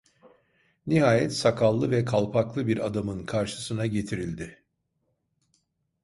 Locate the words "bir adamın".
2.67-3.25